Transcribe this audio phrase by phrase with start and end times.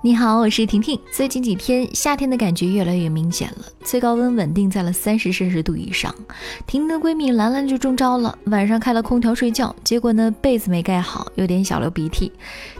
[0.00, 0.96] 你好，我是婷婷。
[1.10, 6.14] 最近几天夏天的感觉越来越明显了，最高温稳定在了三十摄氏度以上。
[6.68, 12.30] 婷婷的闺蜜兰兰就中招了，晚上开了空调睡觉，结果呢被子没盖好，有点小流鼻涕。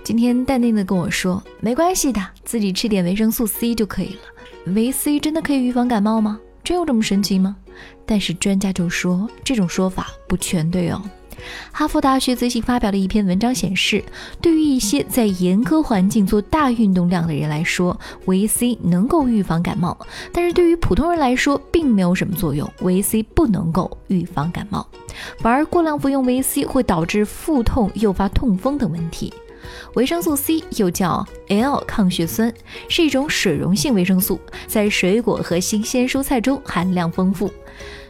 [0.04, 4.72] 今天淡定的跟我说没关系的，自己吃点维生素 C 就可以了。
[4.74, 6.38] 维 C 真的可以预防感冒吗？
[6.62, 7.56] 真有这么神奇吗？
[8.06, 11.02] 但是专家就说这种说法不全对哦。
[11.78, 14.02] 哈佛大学最新发表的一篇文章显示，
[14.42, 19.96] 对于一些在严苛环境做大运动量的人来说，维 C 能够预防感冒；
[20.32, 22.68] 但是对于普通人来说，并没有什么作用。
[22.80, 24.84] 维 C 不能够预防感冒，
[25.38, 29.32] 反而过量服用维 C 会导致腹痛、诱发痛风等问题。
[29.94, 32.52] 维生素 C 又叫 L 抗血酸，
[32.88, 37.50] 是一种水溶性维生素，在水果和新鲜蔬菜中含量丰富。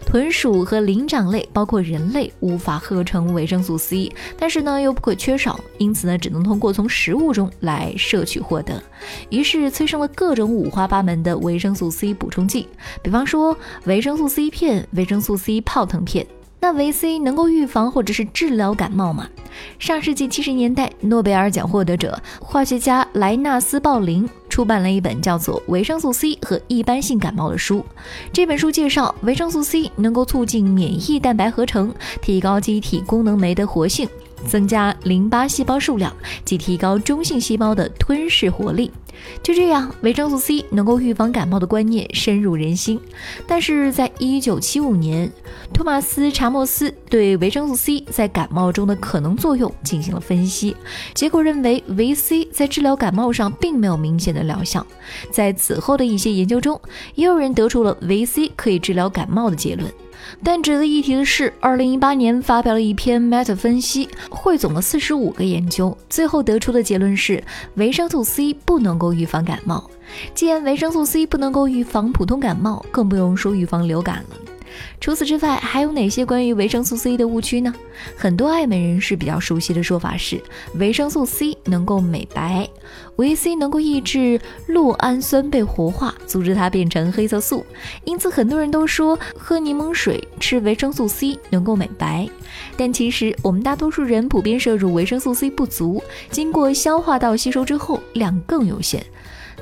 [0.07, 8.83] 豚鼠和灵长类，包括人类，无法合成维生素 C，但是呢又不可缺少，因此呢只能通过从食物中来摄取获得。
[9.29, 12.69] 于是催生了各种五花八门的维生素 C 补充剂，
[13.03, 16.27] 比方说维生素 C 片、维生素 C 泡腾片。
[16.61, 19.29] 那维 C 能够预防或者是治疗感冒吗？
[19.79, 27.85] 上世纪七十年代，诺贝尔奖获得者化学家莱纳斯·鲍林出版了一本叫做《维生素 C 和一般性感冒》的书。
[28.33, 34.09] 这本书介绍，维生素 C 能够促进免疫蛋白合成，提高机体功能酶的活性。
[34.47, 38.89] 增加淋巴细胞数量及提高中性细胞的吞噬活力，
[39.43, 43.01] 就这样，维生素 C 能够预防感冒的观念深入人心。
[43.47, 45.31] 但是在一九七五年，
[45.73, 50.77] 托马斯·查莫斯对维生素 C 在感冒中的可能作用进行了分析，
[51.15, 54.87] 结果认为维 C 在治疗感冒上并没有明显的疗效。
[55.31, 56.81] 在此后的一些研究中，
[57.15, 59.91] 也有人得出了维 C 可以治疗感冒的结论。
[60.43, 67.43] 但值得一提的是，二零一八年发表了一篇 meta 分析，汇总了四十五个研究，最后得出的结论是
[67.75, 69.91] 维生素 C 不能够预防感冒。
[70.35, 74.48] 既然维生素 C 不能够预防普通感冒，更不用说预防流感了。
[75.01, 77.73] 除此之外，还有哪些关于维生素 C 的误区呢？
[78.17, 80.41] 很多爱美人士比较熟悉的说法是，
[80.75, 82.69] 维生素 C 能够美白，
[83.17, 87.65] 维 C 能够抑制酪氨酸被活化，阻止它变成黑色素。
[88.05, 92.29] 因此，很多人都说喝柠檬水、吃维生素 C 能够美白。
[92.77, 99.05] 但其实，我们大多数人普遍摄入维生素 C 不足，经过消化道吸收之后量更有限，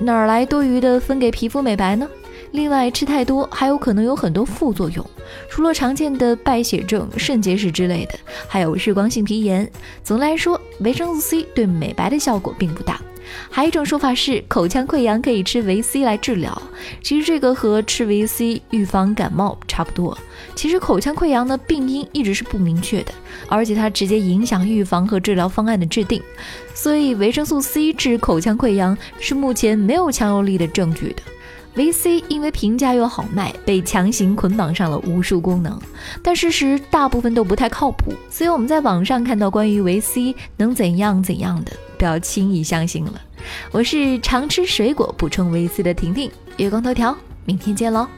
[0.01, 2.09] 哪来多余的分给皮肤美白呢？
[2.57, 5.05] 另外，吃太多还有可能有很多副作用，
[5.51, 8.19] 除了常见的败血症、肾结石之类的，
[8.49, 9.71] 还有日光性皮炎。
[10.03, 12.99] 总的来说，维生素 C 对美白的效果并不大。
[13.51, 16.63] 还有一种说法是，口腔溃疡可以吃维 C 来治疗。
[17.03, 20.17] 其实这个和吃维 C 预防感冒差不多。
[20.55, 23.13] 其实口腔溃疡的病因一直是不明确的，
[23.51, 26.23] 而且它直接影响预防和治疗方案的制定。
[26.73, 31.23] 所以维生素 C 治口腔溃疡是目前没有强有力的证据的。
[31.77, 35.79] 维 C 因为平价又好卖，被强行捆绑上了无数功能，
[36.23, 38.13] 但事实大部分都不太靠谱。
[38.31, 43.21] 所以我们在网上看到关于维 C 能怎样怎样的，不要轻易相信了。
[43.71, 48.09] 我是常吃水果补充维 C 的婷婷，月光头条，明天见喽。